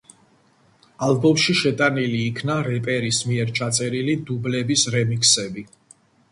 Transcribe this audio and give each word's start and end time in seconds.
ალბომში 1.07 1.55
შეტანილი 1.59 2.23
იქნა 2.31 2.57
რეპერის 2.69 3.21
მიერ 3.29 3.55
ჩაწერილი 3.61 4.19
დუბლების 4.31 4.89
რემიქსები. 4.99 5.69